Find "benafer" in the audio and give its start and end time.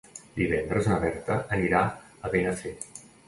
2.37-2.75